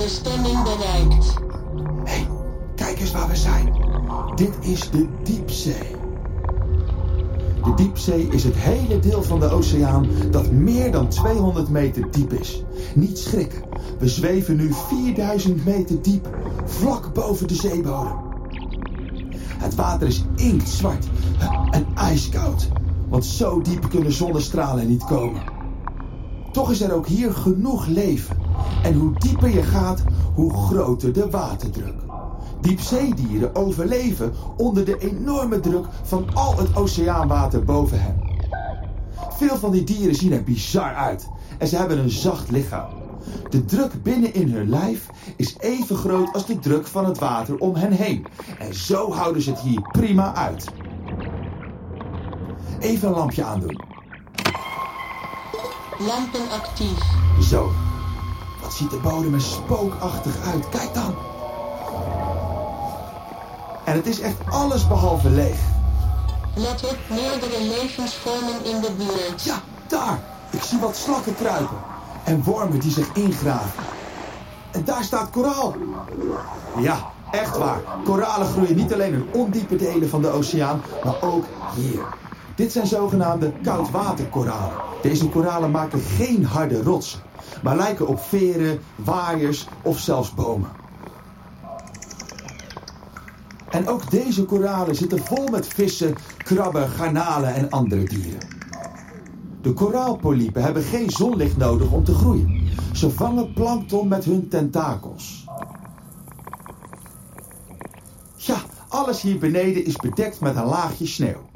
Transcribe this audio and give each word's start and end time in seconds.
Bestemming 0.00 0.62
bereikt. 0.62 1.34
hey, 2.04 2.26
kijk 2.74 3.00
eens 3.00 3.12
waar 3.12 3.28
we 3.28 3.36
zijn. 3.36 3.74
Dit 4.34 4.56
is 4.60 4.90
de 4.90 5.08
diepzee. 5.22 5.96
De 7.64 7.74
diepzee 7.76 8.28
is 8.30 8.44
het 8.44 8.54
hele 8.56 9.00
deel 9.00 9.22
van 9.22 9.40
de 9.40 9.50
oceaan 9.50 10.06
dat 10.30 10.50
meer 10.50 10.92
dan 10.92 11.08
200 11.08 11.68
meter 11.68 12.10
diep 12.10 12.32
is. 12.32 12.62
Niet 12.94 13.18
schrikken, 13.18 13.62
we 13.98 14.08
zweven 14.08 14.56
nu 14.56 14.72
4000 14.72 15.64
meter 15.64 16.02
diep, 16.02 16.28
vlak 16.64 17.14
boven 17.14 17.48
de 17.48 17.54
zeebodem. 17.54 18.16
Het 19.58 19.74
water 19.74 20.06
is 20.06 20.24
inktzwart 20.36 21.06
en 21.70 21.86
ijskoud, 21.94 22.68
want 23.08 23.24
zo 23.24 23.60
diep 23.60 23.88
kunnen 23.88 24.12
zonnestralen 24.12 24.88
niet 24.88 25.04
komen. 25.04 25.42
Toch 26.52 26.70
is 26.70 26.80
er 26.80 26.92
ook 26.92 27.06
hier 27.06 27.32
genoeg 27.32 27.86
leven. 27.86 28.49
En 28.82 28.94
hoe 28.94 29.18
dieper 29.18 29.50
je 29.50 29.62
gaat, 29.62 30.02
hoe 30.34 30.52
groter 30.52 31.12
de 31.12 31.30
waterdruk. 31.30 31.94
Diepzeedieren 32.60 33.54
overleven 33.54 34.32
onder 34.56 34.84
de 34.84 34.98
enorme 34.98 35.60
druk 35.60 35.86
van 36.02 36.34
al 36.34 36.56
het 36.56 36.76
oceaanwater 36.76 37.64
boven 37.64 38.02
hen. 38.02 38.28
Veel 39.30 39.56
van 39.56 39.70
die 39.70 39.84
dieren 39.84 40.14
zien 40.14 40.32
er 40.32 40.42
bizar 40.42 40.94
uit 40.94 41.28
en 41.58 41.66
ze 41.66 41.76
hebben 41.76 41.98
een 41.98 42.10
zacht 42.10 42.50
lichaam. 42.50 42.88
De 43.50 43.64
druk 43.64 44.02
binnen 44.02 44.34
in 44.34 44.52
hun 44.52 44.68
lijf 44.68 45.06
is 45.36 45.56
even 45.58 45.96
groot 45.96 46.32
als 46.32 46.46
de 46.46 46.58
druk 46.58 46.86
van 46.86 47.04
het 47.04 47.18
water 47.18 47.58
om 47.58 47.74
hen 47.74 47.92
heen. 47.92 48.26
En 48.58 48.74
zo 48.74 49.12
houden 49.12 49.42
ze 49.42 49.50
het 49.50 49.60
hier 49.60 49.82
prima 49.92 50.34
uit. 50.34 50.68
Even 52.78 53.08
een 53.08 53.14
lampje 53.14 53.44
aandoen. 53.44 53.82
Lampen 55.98 56.50
actief. 56.50 56.98
Zo. 57.40 57.70
Wat 58.70 58.78
ziet 58.78 58.90
de 58.90 59.08
bodem 59.08 59.34
er 59.34 59.40
spookachtig 59.40 60.34
uit. 60.52 60.68
Kijk 60.68 60.94
dan. 60.94 61.14
En 63.84 63.94
het 63.94 64.06
is 64.06 64.20
echt 64.20 64.36
alles 64.50 64.88
behalve 64.88 65.30
leeg. 65.30 65.58
Let 66.54 66.84
op 66.84 66.96
meerdere 67.08 67.62
levensvormen 67.62 68.64
in 68.64 68.80
de 68.80 68.90
buurt. 68.96 69.42
Ja, 69.42 69.54
daar. 69.86 70.20
Ik 70.50 70.62
zie 70.62 70.78
wat 70.78 70.96
slakken 70.96 71.34
kruipen. 71.34 71.76
En 72.24 72.42
wormen 72.42 72.80
die 72.80 72.90
zich 72.90 73.12
ingraven. 73.12 73.82
En 74.70 74.84
daar 74.84 75.04
staat 75.04 75.30
koraal. 75.30 75.74
Ja, 76.78 77.10
echt 77.30 77.58
waar. 77.58 77.80
Koralen 78.04 78.46
groeien 78.46 78.76
niet 78.76 78.92
alleen 78.92 79.12
in 79.12 79.28
ondiepe 79.32 79.76
delen 79.76 80.08
van 80.08 80.22
de 80.22 80.30
oceaan, 80.30 80.82
maar 81.04 81.22
ook 81.22 81.44
hier. 81.74 82.04
Dit 82.60 82.72
zijn 82.72 82.86
zogenaamde 82.86 83.52
koudwaterkoralen. 83.62 84.76
Deze 85.02 85.28
koralen 85.28 85.70
maken 85.70 86.00
geen 86.00 86.44
harde 86.44 86.82
rotsen, 86.82 87.20
maar 87.62 87.76
lijken 87.76 88.06
op 88.06 88.20
veren, 88.20 88.78
waaiers 88.94 89.66
of 89.82 89.98
zelfs 89.98 90.34
bomen. 90.34 90.68
En 93.70 93.88
ook 93.88 94.10
deze 94.10 94.44
koralen 94.44 94.94
zitten 94.94 95.18
vol 95.18 95.48
met 95.48 95.66
vissen, 95.66 96.14
krabben, 96.36 96.88
garnalen 96.88 97.54
en 97.54 97.70
andere 97.70 98.04
dieren. 98.04 98.48
De 99.62 99.72
koraalpolypen 99.72 100.62
hebben 100.62 100.82
geen 100.82 101.10
zonlicht 101.10 101.56
nodig 101.56 101.90
om 101.90 102.04
te 102.04 102.14
groeien. 102.14 102.68
Ze 102.92 103.10
vangen 103.10 103.52
plankton 103.52 104.08
met 104.08 104.24
hun 104.24 104.48
tentakels. 104.48 105.44
Ja, 108.36 108.56
alles 108.88 109.22
hier 109.22 109.38
beneden 109.38 109.84
is 109.84 109.96
bedekt 109.96 110.40
met 110.40 110.56
een 110.56 110.66
laagje 110.66 111.06
sneeuw. 111.06 111.49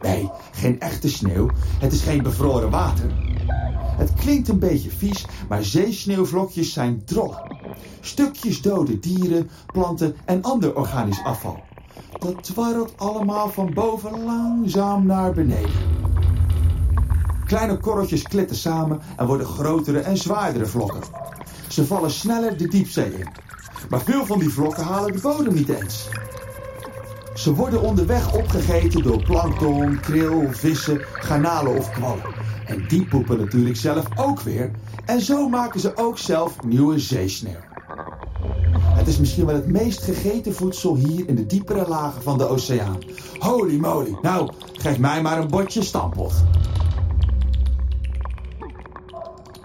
Nee, 0.00 0.30
geen 0.52 0.80
echte 0.80 1.08
sneeuw. 1.08 1.50
Het 1.78 1.92
is 1.92 2.02
geen 2.02 2.22
bevroren 2.22 2.70
water. 2.70 3.10
Het 3.96 4.12
klinkt 4.14 4.48
een 4.48 4.58
beetje 4.58 4.90
vies, 4.90 5.26
maar 5.48 5.64
zeesneeuwvlokjes 5.64 6.72
zijn 6.72 7.04
drollen. 7.04 7.56
Stukjes 8.00 8.62
dode 8.62 8.98
dieren, 8.98 9.50
planten 9.66 10.16
en 10.24 10.42
ander 10.42 10.76
organisch 10.76 11.24
afval. 11.24 11.60
Dat 12.18 12.44
dwarrelt 12.44 12.92
allemaal 12.96 13.48
van 13.48 13.74
boven 13.74 14.24
langzaam 14.24 15.06
naar 15.06 15.32
beneden. 15.32 15.94
Kleine 17.46 17.76
korreltjes 17.78 18.22
klitten 18.22 18.56
samen 18.56 19.00
en 19.16 19.26
worden 19.26 19.46
grotere 19.46 19.98
en 19.98 20.16
zwaardere 20.16 20.66
vlokken. 20.66 21.02
Ze 21.68 21.86
vallen 21.86 22.10
sneller 22.10 22.56
de 22.56 22.68
diepzee 22.68 23.18
in. 23.18 23.28
Maar 23.90 24.00
veel 24.00 24.26
van 24.26 24.38
die 24.38 24.50
vlokken 24.50 24.84
halen 24.84 25.12
de 25.12 25.20
bodem 25.20 25.54
niet 25.54 25.68
eens. 25.68 26.08
Ze 27.36 27.54
worden 27.54 27.80
onderweg 27.82 28.34
opgegeten 28.34 29.02
door 29.02 29.22
plankton, 29.22 30.00
kril, 30.00 30.48
vissen, 30.50 31.00
garnalen 31.12 31.76
of 31.76 31.90
kwallen. 31.90 32.34
En 32.66 32.84
die 32.88 33.06
poepen 33.06 33.38
natuurlijk 33.38 33.76
zelf 33.76 34.06
ook 34.16 34.40
weer. 34.40 34.70
En 35.04 35.20
zo 35.20 35.48
maken 35.48 35.80
ze 35.80 35.96
ook 35.96 36.18
zelf 36.18 36.64
nieuwe 36.64 36.98
zeesneeuw. 36.98 37.60
Het 38.72 39.06
is 39.06 39.18
misschien 39.18 39.46
wel 39.46 39.54
het 39.54 39.66
meest 39.66 40.02
gegeten 40.02 40.54
voedsel 40.54 40.96
hier 40.96 41.28
in 41.28 41.34
de 41.34 41.46
diepere 41.46 41.88
lagen 41.88 42.22
van 42.22 42.38
de 42.38 42.48
oceaan. 42.48 42.98
Holy 43.38 43.76
moly. 43.76 44.16
Nou, 44.22 44.50
geef 44.72 44.98
mij 44.98 45.22
maar 45.22 45.38
een 45.38 45.48
bordje 45.48 45.82
stampot. 45.82 46.32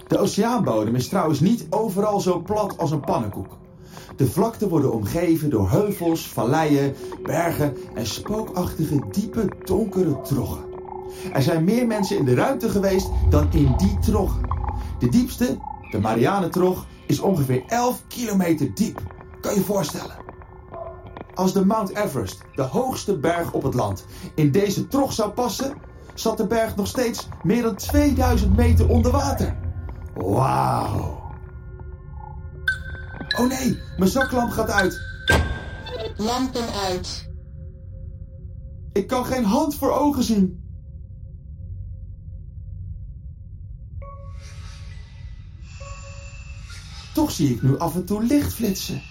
De 0.07 0.17
oceaanbodem 0.17 0.95
is 0.95 1.07
trouwens 1.07 1.39
niet 1.39 1.67
overal 1.69 2.19
zo 2.19 2.39
plat 2.39 2.77
als 2.77 2.91
een 2.91 2.99
pannenkoek. 2.99 3.59
De 4.15 4.27
vlakten 4.27 4.69
worden 4.69 4.93
omgeven 4.93 5.49
door 5.49 5.69
heuvels, 5.69 6.27
valleien, 6.27 6.95
bergen 7.23 7.77
en 7.93 8.05
spookachtige 8.05 9.03
diepe 9.11 9.47
donkere 9.63 10.21
troggen. 10.21 10.63
Er 11.33 11.41
zijn 11.41 11.63
meer 11.63 11.87
mensen 11.87 12.17
in 12.17 12.25
de 12.25 12.33
ruimte 12.33 12.69
geweest 12.69 13.09
dan 13.29 13.47
in 13.51 13.73
die 13.77 13.99
troggen. 13.99 14.41
De 14.99 15.09
diepste, 15.09 15.57
de 15.91 15.99
Marianentrog, 15.99 16.85
is 17.07 17.19
ongeveer 17.19 17.63
11 17.67 18.03
kilometer 18.07 18.73
diep. 18.73 19.01
Kan 19.41 19.53
je 19.53 19.59
je 19.59 19.65
voorstellen? 19.65 20.15
Als 21.33 21.53
de 21.53 21.65
Mount 21.65 21.95
Everest, 21.95 22.41
de 22.55 22.61
hoogste 22.61 23.17
berg 23.17 23.53
op 23.53 23.63
het 23.63 23.73
land, 23.73 24.05
in 24.35 24.51
deze 24.51 24.87
trog 24.87 25.13
zou 25.13 25.31
passen, 25.31 25.73
zat 26.13 26.37
de 26.37 26.47
berg 26.47 26.75
nog 26.75 26.87
steeds 26.87 27.27
meer 27.43 27.63
dan 27.63 27.75
2000 27.75 28.55
meter 28.55 28.89
onder 28.89 29.11
water. 29.11 29.57
Wauw. 30.13 31.20
Oh 33.37 33.47
nee, 33.47 33.79
mijn 33.97 34.11
zaklamp 34.11 34.51
gaat 34.51 34.69
uit. 34.69 35.01
Lampen 36.17 36.73
uit. 36.73 37.29
Ik 38.93 39.07
kan 39.07 39.25
geen 39.25 39.45
hand 39.45 39.75
voor 39.75 39.91
ogen 39.91 40.23
zien. 40.23 40.61
Toch 47.13 47.31
zie 47.31 47.53
ik 47.53 47.61
nu 47.61 47.77
af 47.77 47.95
en 47.95 48.05
toe 48.05 48.23
licht 48.23 48.53
flitsen. 48.53 49.01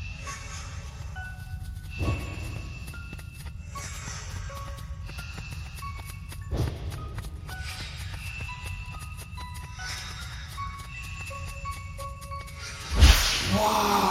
Wauw, 13.54 14.09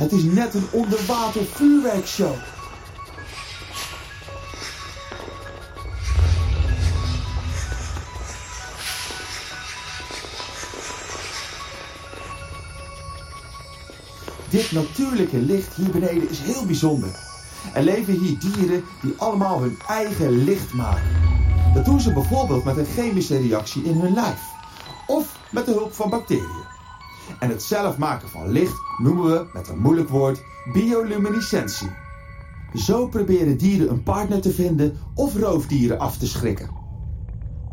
het 0.00 0.12
is 0.12 0.22
net 0.22 0.54
een 0.54 0.66
onderwater 0.70 1.44
vuurwerkshow. 1.44 2.34
Dit 14.48 14.72
natuurlijke 14.72 15.36
licht 15.36 15.74
hier 15.74 15.90
beneden 15.90 16.30
is 16.30 16.38
heel 16.38 16.66
bijzonder. 16.66 17.10
Er 17.74 17.82
leven 17.82 18.18
hier 18.18 18.38
dieren 18.38 18.84
die 19.02 19.14
allemaal 19.16 19.60
hun 19.60 19.78
eigen 19.88 20.44
licht 20.44 20.72
maken. 20.72 21.10
Dat 21.74 21.84
doen 21.84 22.00
ze 22.00 22.12
bijvoorbeeld 22.12 22.64
met 22.64 22.76
een 22.76 22.86
chemische 22.86 23.38
reactie 23.38 23.82
in 23.82 24.00
hun 24.00 24.14
lijf. 24.14 24.40
Of 25.06 25.38
met 25.50 25.66
de 25.66 25.72
hulp 25.72 25.94
van 25.94 26.10
bacteriën. 26.10 26.79
En 27.38 27.48
het 27.48 27.62
zelf 27.62 27.98
maken 27.98 28.28
van 28.28 28.50
licht 28.50 28.80
noemen 28.98 29.24
we 29.24 29.46
met 29.52 29.68
een 29.68 29.78
moeilijk 29.78 30.08
woord 30.08 30.42
bioluminescentie. 30.72 31.90
Zo 32.74 33.06
proberen 33.06 33.56
dieren 33.56 33.90
een 33.90 34.02
partner 34.02 34.40
te 34.40 34.52
vinden 34.52 34.96
of 35.14 35.36
roofdieren 35.36 35.98
af 35.98 36.16
te 36.16 36.26
schrikken. 36.26 36.70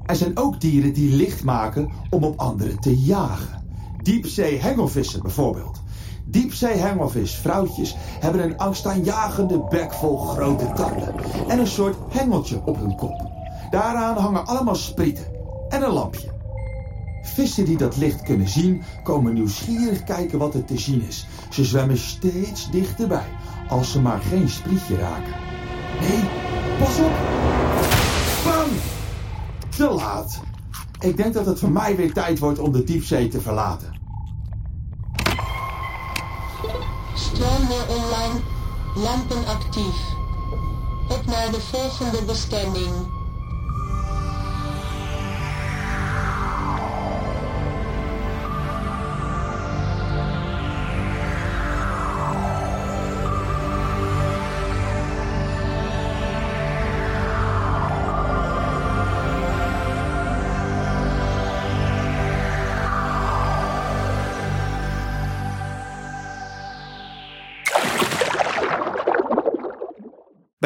Er 0.06 0.16
zijn 0.16 0.38
ook 0.38 0.62
dieren 0.62 0.94
die 0.94 1.16
licht 1.16 1.44
maken 1.44 1.92
om 2.10 2.24
op 2.24 2.40
anderen 2.40 2.80
te 2.80 2.98
jagen. 3.00 3.66
Diepzee-hengelvissen 4.02 5.22
bijvoorbeeld. 5.22 5.82
Diepzee-hengelvis-vrouwtjes 6.26 7.96
hebben 8.20 8.44
een 8.44 8.58
angstaanjagende 8.58 9.66
bek 9.70 9.94
vol 9.94 10.18
grote 10.18 10.72
tanden 10.74 11.16
en 11.48 11.60
een 11.60 11.68
soort 11.68 11.96
hengeltje 12.10 12.62
op 12.66 12.78
hun 12.78 12.96
kop. 12.96 13.32
Daaraan 13.70 14.18
hangen 14.18 14.46
allemaal 14.46 14.76
sprieten 14.76 15.26
en 15.70 15.84
een 15.84 15.92
lampje. 15.92 16.37
Vissen 17.34 17.66
die 17.66 17.78
dat 17.78 17.98
licht 17.98 18.22
kunnen 18.22 18.48
zien, 18.48 18.82
komen 19.04 19.34
nieuwsgierig 19.34 20.04
kijken 20.04 20.40
wat 20.40 20.54
er 20.54 20.66
te 20.66 20.78
zien 20.78 21.02
is. 21.02 21.28
Ze 21.50 21.66
zwemmen 21.66 21.98
steeds 21.98 22.72
dichterbij, 22.72 23.28
als 23.68 23.92
ze 23.92 24.02
maar 24.02 24.20
geen 24.20 24.50
sprietje 24.50 24.98
raken. 24.98 25.34
Nee, 26.00 26.24
pas 26.80 26.98
op! 27.00 27.12
Bam! 28.44 28.70
Te 29.70 29.90
laat. 29.90 30.40
Ik 31.00 31.18
denk 31.18 31.34
dat 31.34 31.46
het 31.46 31.60
voor 31.60 31.72
mij 31.72 31.96
weer 31.96 32.14
tijd 32.14 32.40
wordt 32.40 32.60
om 32.60 32.72
de 32.72 32.84
diepzee 32.84 33.28
te 33.28 33.42
verlaten. 33.42 33.94
Stroom 37.16 37.68
weer 37.68 37.88
online. 37.88 38.40
Lampen 38.96 39.46
actief. 39.48 39.96
Op 41.10 41.26
naar 41.26 41.52
de 41.52 41.60
volgende 41.62 42.24
bestemming. 42.26 42.92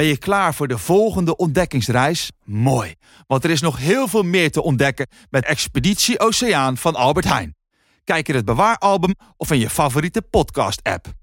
Ben 0.01 0.09
je 0.09 0.17
klaar 0.17 0.53
voor 0.53 0.67
de 0.67 0.77
volgende 0.77 1.35
ontdekkingsreis? 1.35 2.31
Mooi, 2.43 2.95
want 3.27 3.43
er 3.43 3.49
is 3.49 3.61
nog 3.61 3.77
heel 3.77 4.07
veel 4.07 4.23
meer 4.23 4.51
te 4.51 4.63
ontdekken 4.63 5.07
met 5.29 5.45
Expeditie 5.45 6.19
Oceaan 6.19 6.77
van 6.77 6.95
Albert 6.95 7.25
Heijn. 7.25 7.55
Kijk 8.03 8.27
in 8.27 8.35
het 8.35 8.45
bewaaralbum 8.45 9.15
of 9.37 9.51
in 9.51 9.59
je 9.59 9.69
favoriete 9.69 10.21
podcast-app. 10.21 11.20